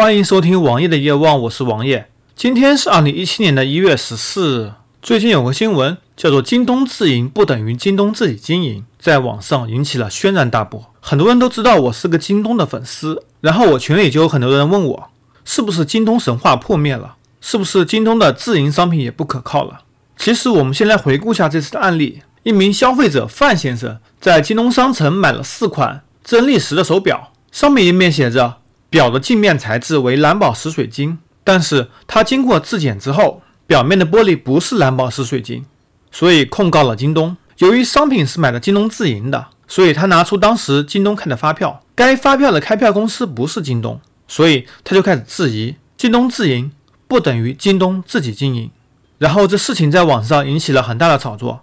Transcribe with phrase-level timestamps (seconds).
[0.00, 2.08] 欢迎收听王爷的夜望，我是王爷。
[2.34, 4.72] 今天是二零一七年的一月十四日。
[5.02, 10.90] 最近有个新闻叫做“京东自营不等于京东自己经营”，在网上引起了轩然大波。
[11.00, 15.10] 很多人都知道我是个京东的粉丝，然后我群里就有很多人问我，
[15.44, 17.16] 是不是京东神话破灭了？
[17.42, 19.82] 是不是京东的自营商品也不可靠了？
[20.16, 28.59] 其实我们先来回顾一下这次的案例：一名消费者范先生在京东商城买了四款真力时的手表，上面页面写着。
[28.90, 35.64] 表的镜面材质为蓝宝石水晶，但是它经过质检之后，表面的玻璃不是蓝宝石水晶，
[36.10, 37.36] 所以控告了京东。
[37.58, 46.72] 由于商品是买的京东自营的，所以他拿出当时京东开的发票，该发票的开票公司不是京东，所以他就开始质疑京东自营
[47.06, 48.70] 不等于京东自己经营。
[49.18, 51.60] 然后这事情在网上引起了很大的炒作，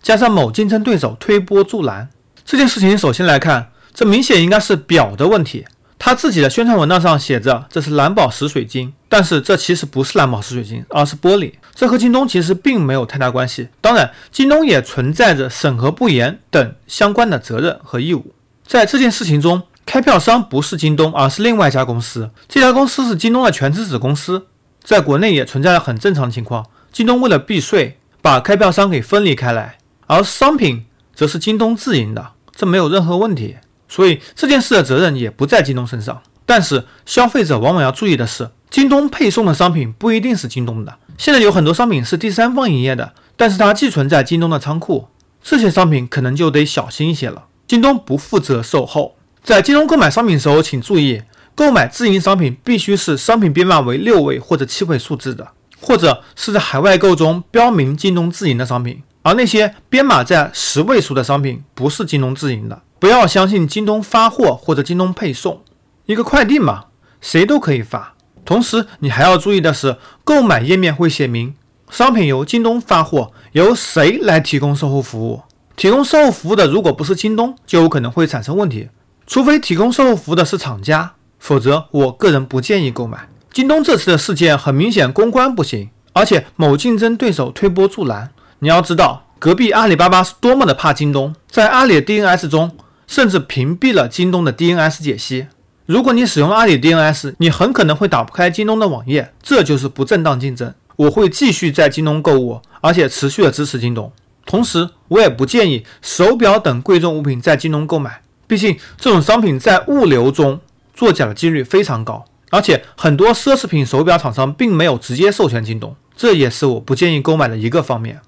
[0.00, 2.08] 加上某竞争对手推波助澜，
[2.44, 5.66] 这件事情首先来看，这明显应该是表的问题。
[6.02, 11.52] 他自己的宣传文档上写着这是蓝宝石水晶，但是这其实不是蓝宝石水晶，而是玻璃。
[11.74, 13.68] 这和京东其实并没有太大关系。
[13.82, 18.32] 当然，京东也存在着审核不严等相关的责任和义务。
[18.66, 22.30] 在这件事情中，开票商不是京东，而是另外一家公司。
[22.48, 24.46] 这家公司是京东的全资子公司，
[24.82, 26.64] 在国内也存在了很正常的情况。
[26.90, 29.76] 京东为了避税，把开票商给分离开来，
[30.06, 33.56] 而商品则是京东自营的，这没有任何问题。
[33.90, 40.96] 所以这件事的责任也不在京东身上，但是消费者往往要注意的是，京东配送的商品不一定是京东的。
[41.18, 45.08] 现在有很多商品是第三方营业的，但是它寄存在京东的仓库，
[45.42, 47.46] 这些商品可能就得小心一些了。
[47.66, 51.22] 京东不负责售后，在京东购买商品时候，请注意，
[51.56, 55.48] 购买自营商品必须是商品编码为六位或者七位数字的，
[55.80, 62.80] 或者是在海外购中标明京东自营的商品，而那些编码在十位数的商品不是京东自营的。
[63.00, 65.62] 不要相信京东发货或者京东配送，
[66.04, 66.84] 一个快递嘛，
[67.20, 68.14] 谁都可以发。
[68.44, 71.54] 同时，你还要注意的是，购买页面会写明
[71.88, 75.40] 商品由京东发货，由谁来提供售后服务。
[75.76, 78.90] 提供售后服务的如果不是京东，就有可能会产生问题。
[79.26, 83.30] 除非提供售后服务的是厂家，否则我个人不建议购买。
[83.50, 88.30] 京东这次的事件很明显公关不行，而且某竞争对手推波助澜。
[88.58, 92.70] 你要知道，隔壁阿里巴巴是多么的怕京东，在阿里的 DNS 中。
[93.10, 95.48] 甚至屏蔽了京东的 DNS 解析。
[95.84, 100.72] 如果你使用阿里 DNS，你很可能会打不开京东的网页，这就是不正当竞争。
[100.94, 104.12] 我会继续在京东购物，而且持续的支持京东。
[104.46, 110.60] 同时，我也不建议手表等贵重物品在京东购买，毕竟这种商品在物流中
[110.94, 118.20] 作假的几率非常高，而且很多奢侈品手表厂商并没有直接授权京东，这也是我不建议购买的一个方面。